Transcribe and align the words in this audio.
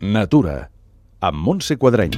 Natura, 0.00 0.70
amb 1.18 1.40
Montse 1.42 1.74
Quadreny. 1.76 2.12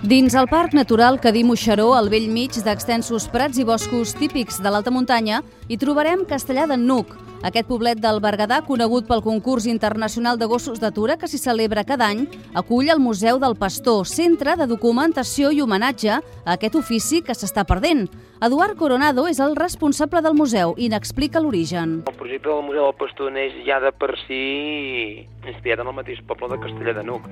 Dins 0.00 0.32
el 0.32 0.48
Parc 0.48 0.72
Natural 0.72 1.20
Cadí 1.20 1.42
Moixeró, 1.44 1.90
al 1.92 2.08
vell 2.08 2.30
mig 2.32 2.56
d'extensos 2.64 3.28
prats 3.28 3.60
i 3.60 3.66
boscos 3.68 4.16
típics 4.16 4.62
de 4.64 4.72
l'alta 4.72 4.88
muntanya, 4.88 5.42
hi 5.68 5.76
trobarem 5.76 6.24
Castellà 6.24 6.64
d'en 6.70 6.88
Nuc, 6.88 7.12
aquest 7.42 7.66
poblet 7.66 7.98
del 7.98 8.20
Berguedà, 8.22 8.60
conegut 8.62 9.08
pel 9.08 9.22
concurs 9.22 9.64
internacional 9.66 10.36
de 10.38 10.46
gossos 10.46 10.78
d'atura 10.78 11.16
que 11.18 11.26
s'hi 11.26 11.40
celebra 11.42 11.82
cada 11.82 12.06
any, 12.06 12.28
acull 12.54 12.90
el 12.92 13.02
Museu 13.02 13.40
del 13.42 13.56
Pastor, 13.58 14.06
centre 14.06 14.54
de 14.56 14.68
documentació 14.70 15.50
i 15.50 15.58
homenatge 15.60 16.12
a 16.14 16.22
aquest 16.54 16.78
ofici 16.78 17.18
que 17.26 17.34
s'està 17.34 17.66
perdent. 17.66 18.06
Eduard 18.42 18.78
Coronado 18.78 19.26
és 19.30 19.40
el 19.42 19.56
responsable 19.58 20.22
del 20.22 20.34
museu 20.38 20.72
i 20.78 20.88
n'explica 20.90 21.42
l'origen. 21.42 22.00
El 22.06 22.16
projecte 22.42 22.48
del 22.48 22.66
Museu 22.66 22.84
del 22.84 22.98
Pastor 22.98 23.32
neix 23.32 23.54
ja 23.66 23.78
de 23.80 23.92
per 23.92 24.16
si 24.26 25.26
inspirat 25.46 25.80
en 25.80 25.86
el 25.86 25.94
mateix 25.94 26.20
poble 26.26 26.48
de 26.50 26.58
Castellà 26.58 26.94
de 26.94 27.04
Nuc. 27.04 27.28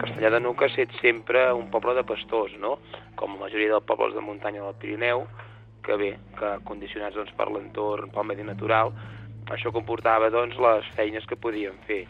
Castellà 0.00 0.30
de 0.30 0.40
Nuc 0.40 0.62
ha 0.62 0.66
estat 0.66 0.90
sempre 1.00 1.52
un 1.52 1.68
poble 1.70 1.94
de 1.94 2.04
pastors, 2.04 2.52
no? 2.58 2.78
com 3.16 3.34
la 3.34 3.44
majoria 3.44 3.74
dels 3.74 3.84
pobles 3.84 4.14
de 4.14 4.20
muntanya 4.20 4.62
del 4.62 4.74
Pirineu, 4.80 5.26
que 5.84 5.96
bé, 5.96 6.10
que 6.38 6.56
condicionats 6.64 7.14
doncs, 7.14 7.32
per 7.36 7.50
l'entorn, 7.50 8.10
pel 8.10 8.24
medi 8.24 8.42
natural, 8.42 8.92
això 9.52 9.70
comportava 9.70 10.30
doncs, 10.30 10.56
les 10.56 10.88
feines 10.96 11.26
que 11.26 11.36
podien 11.36 11.76
fer. 11.86 12.06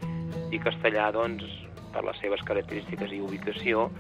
I 0.55 0.62
castellà, 0.62 1.10
doncs, 1.12 1.45
per 1.93 2.05
les 2.07 2.18
seves 2.23 2.43
característiques 2.46 3.12
i 3.12 3.21
ubicació, 3.21 3.91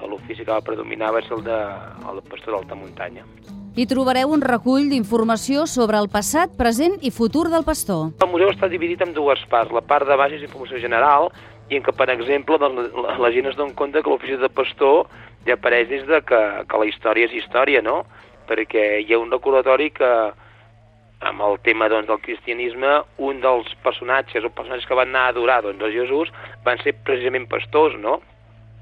l'ofici 0.00 0.44
que 0.46 0.52
va 0.52 0.64
predominar 0.64 1.12
va 1.12 1.22
ser 1.26 1.36
el 1.36 1.44
de, 1.44 1.62
el 2.08 2.22
de 2.22 2.28
pastor 2.32 2.56
d'alta 2.56 2.78
muntanya. 2.78 3.26
Hi 3.78 3.84
trobareu 3.86 4.32
un 4.34 4.40
recull 4.42 4.88
d'informació 4.90 5.62
sobre 5.70 5.98
el 6.02 6.08
passat, 6.10 6.56
present 6.58 6.96
i 7.06 7.12
futur 7.14 7.44
del 7.52 7.62
pastor. 7.62 8.08
El 8.24 8.30
museu 8.32 8.50
està 8.50 8.66
dividit 8.66 9.04
en 9.04 9.12
dues 9.14 9.44
parts. 9.52 9.70
La 9.70 9.82
part 9.86 10.08
de 10.08 10.16
baix 10.18 10.34
és 10.34 10.42
informació 10.42 10.80
general 10.82 11.28
i 11.70 11.78
en 11.78 11.84
què, 11.86 11.94
per 11.94 12.08
exemple, 12.10 12.58
doncs, 12.58 12.88
la, 12.98 13.14
la 13.22 13.30
gent 13.30 13.46
es 13.46 13.54
dona 13.54 13.76
compte 13.78 14.02
que 14.02 14.10
l'ofici 14.10 14.40
de 14.40 14.50
pastor 14.50 15.06
ja 15.46 15.54
apareix 15.54 15.86
des 15.92 16.02
de 16.08 16.18
que, 16.26 16.40
que 16.66 16.80
la 16.82 16.88
història 16.90 17.30
és 17.30 17.36
història, 17.38 17.78
no? 17.86 18.00
Perquè 18.50 19.04
hi 19.04 19.14
ha 19.14 19.22
un 19.22 19.30
recordatori 19.30 19.92
que, 19.94 20.10
amb 21.30 21.46
el 21.46 21.56
tema 21.62 21.86
doncs, 21.94 22.10
del 22.10 22.20
cristianisme, 22.26 22.96
un 23.22 23.38
dels 23.46 23.70
personatges 23.86 24.42
o 24.42 24.50
personatges 24.50 24.90
que 24.90 24.98
van 24.98 25.14
anar 25.14 25.28
a 25.28 25.36
adorar 25.36 25.60
doncs, 25.68 25.86
a 25.86 25.94
Jesús 25.94 26.34
van 26.66 26.82
ser 26.82 26.98
precisament 27.06 27.46
pastors, 27.46 27.94
no? 28.02 28.18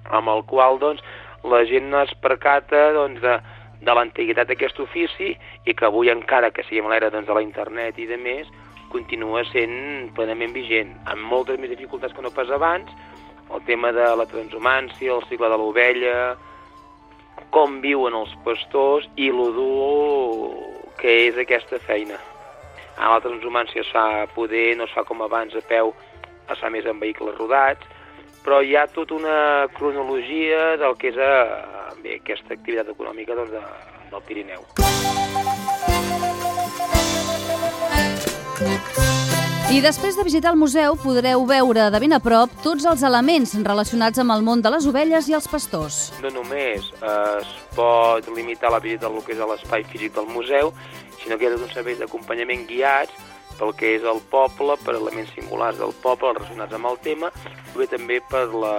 amb 0.09 0.33
el 0.33 0.47
qual 0.49 0.79
doncs, 0.81 1.05
la 1.45 1.61
gent 1.69 1.93
es 2.01 2.15
percata 2.25 2.87
doncs, 2.97 3.21
de, 3.21 3.37
de 3.81 3.95
l'antiguitat 3.95 4.49
d'aquest 4.49 4.81
ofici 4.83 5.35
i 5.65 5.75
que 5.75 5.87
avui 5.87 6.11
encara 6.11 6.51
que 6.51 6.65
siguem 6.67 6.89
a 6.89 6.95
l'era 6.95 7.13
doncs, 7.15 7.29
de 7.29 7.37
la 7.37 7.45
internet 7.45 7.99
i 7.99 8.09
de 8.11 8.19
més, 8.19 8.49
continua 8.93 9.45
sent 9.53 10.11
plenament 10.17 10.55
vigent, 10.57 10.95
amb 11.07 11.29
moltes 11.31 11.61
més 11.61 11.71
dificultats 11.71 12.15
que 12.17 12.25
no 12.25 12.33
pas 12.35 12.51
abans, 12.51 12.91
el 13.55 13.63
tema 13.69 13.93
de 13.93 14.07
la 14.17 14.27
transhumància, 14.29 15.15
el 15.15 15.25
cicle 15.29 15.49
de 15.49 15.59
l'ovella, 15.61 16.17
com 17.55 17.79
viuen 17.81 18.17
els 18.17 18.35
pastors 18.45 19.07
i 19.17 19.31
lo 19.33 19.49
dur 19.55 20.89
que 20.99 21.15
és 21.29 21.39
aquesta 21.39 21.79
feina. 21.87 22.19
A 22.99 23.13
la 23.15 23.23
transhumància 23.23 23.85
es 23.85 23.93
fa 23.95 24.27
poder, 24.35 24.75
no 24.77 24.89
es 24.89 24.95
fa 24.97 25.05
com 25.07 25.23
abans 25.23 25.55
a 25.57 25.63
peu, 25.69 25.95
es 26.51 26.59
fa 26.59 26.71
més 26.73 26.87
en 26.89 26.99
vehicles 26.99 27.37
rodats, 27.39 27.87
però 28.43 28.61
hi 28.65 28.75
ha 28.77 28.87
tota 28.91 29.15
una 29.15 29.69
cronologia 29.77 30.77
del 30.81 30.97
que 30.99 31.13
és 31.13 31.19
a, 31.21 31.33
bé, 32.03 32.19
aquesta 32.21 32.55
activitat 32.55 32.89
econòmica 32.95 33.37
doncs, 33.39 33.53
de, 33.55 33.63
del 34.13 34.23
Pirineu. 34.29 34.65
I 39.69 39.83
després 39.85 40.17
de 40.17 40.25
visitar 40.25 40.55
el 40.55 40.59
museu 40.59 40.95
podreu 40.97 41.43
veure 41.47 41.91
de 41.93 41.99
ben 42.01 42.17
a 42.17 42.19
prop 42.25 42.53
tots 42.65 42.87
els 42.89 43.03
elements 43.05 43.53
relacionats 43.67 44.19
amb 44.23 44.33
el 44.33 44.45
món 44.47 44.63
de 44.65 44.73
les 44.73 44.87
ovelles 44.89 45.29
i 45.29 45.37
els 45.37 45.49
pastors. 45.53 45.99
No 46.25 46.33
només 46.33 46.89
es 47.11 47.51
pot 47.77 48.31
limitar 48.35 48.73
la 48.73 48.81
visita 48.81 49.11
al 49.11 49.21
que 49.27 49.37
és 49.37 49.43
l'espai 49.45 49.85
físic 49.85 50.15
del 50.17 50.31
museu, 50.33 50.73
sinó 51.21 51.37
que 51.37 51.45
hi 51.45 51.51
ha 51.51 51.53
tot 51.59 51.67
un 51.69 51.75
servei 51.75 51.99
d'acompanyament 52.01 52.65
guiats 52.71 53.13
pel 53.59 53.75
que 53.77 53.93
és 53.99 54.05
el 54.09 54.23
poble, 54.33 54.79
per 54.87 54.95
elements 54.97 55.35
singulars 55.37 55.79
del 55.79 55.93
poble 56.03 56.33
relacionats 56.33 56.79
amb 56.79 56.89
el 56.89 56.99
tema, 57.05 57.31
bé 57.77 57.87
també 57.91 58.21
per 58.31 58.47
la, 58.55 58.75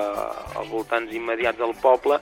els 0.57 0.71
voltants 0.71 1.13
immediats 1.13 1.59
del 1.59 1.75
poble, 1.83 2.17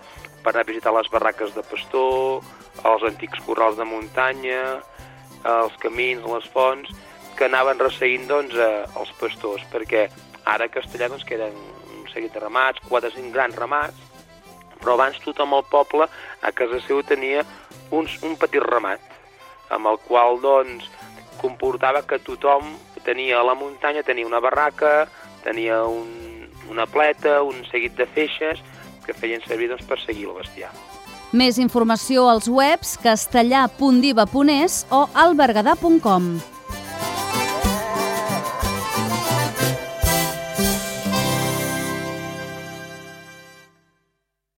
per 0.47 0.53
anar 0.55 0.63
a 0.63 0.71
visitar 0.71 0.93
les 0.95 1.09
barraques 1.11 1.51
de 1.51 1.61
pastor, 1.67 2.45
els 2.87 3.01
antics 3.03 3.41
corrals 3.43 3.75
de 3.75 3.83
muntanya, 3.83 4.77
els 5.43 5.73
camins, 5.81 6.23
les 6.23 6.45
fonts, 6.53 6.93
que 7.35 7.49
anaven 7.49 7.81
resseguint 7.83 8.29
doncs, 8.29 8.55
eh, 8.55 8.85
els 8.95 9.11
pastors, 9.19 9.65
perquè 9.73 10.05
ara 10.47 10.69
a 10.69 10.71
Castellà 10.71 11.09
doncs, 11.11 11.25
queden 11.27 11.51
un 11.97 12.07
seguit 12.13 12.31
de 12.31 12.45
ramats, 12.45 12.79
quatre 12.87 13.11
o 13.11 13.15
cinc 13.17 13.35
grans 13.35 13.59
ramats, 13.59 13.99
però 14.79 14.95
abans 14.95 15.19
tothom 15.25 15.57
al 15.57 15.67
poble 15.67 16.07
a 16.07 16.53
casa 16.55 16.79
seu 16.87 17.03
tenia 17.03 17.43
uns, 17.91 18.15
un 18.23 18.39
petit 18.39 18.63
ramat, 18.63 19.03
amb 19.67 19.91
el 19.91 19.99
qual 20.07 20.39
doncs, 20.39 20.87
comportava 21.43 22.05
que 22.07 22.23
tothom 22.23 22.71
tenia 23.03 23.41
a 23.41 23.43
la 23.43 23.59
muntanya, 23.59 24.07
tenia 24.07 24.31
una 24.31 24.39
barraca, 24.39 25.09
tenia 25.43 25.83
un, 25.83 26.47
una 26.71 26.87
pleta, 26.87 27.41
un 27.43 27.65
seguit 27.67 27.99
de 27.99 28.07
feixes 28.15 28.63
que 29.07 29.15
feien 29.15 29.41
servir 29.47 29.71
doncs, 29.71 29.87
per 29.87 29.99
seguir 30.03 30.27
el 30.27 30.37
bestiar. 30.37 30.73
Més 31.35 31.57
informació 31.59 32.27
als 32.31 32.47
webs 32.47 32.95
castellà.diva.es 33.03 34.77
o 34.91 35.07
albergadà.com. 35.25 36.29